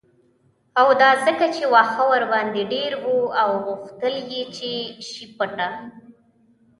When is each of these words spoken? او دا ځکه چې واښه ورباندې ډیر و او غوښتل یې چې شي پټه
او 0.79 0.87
دا 1.01 1.09
ځکه 1.25 1.45
چې 1.55 1.63
واښه 1.73 2.03
ورباندې 2.11 2.63
ډیر 2.73 2.91
و 3.07 3.13
او 3.41 3.49
غوښتل 3.65 4.15
یې 4.31 4.41
چې 4.55 4.69
شي 5.09 5.25
پټه 5.37 5.69